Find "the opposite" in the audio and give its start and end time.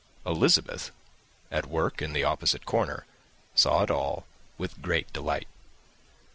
2.11-2.65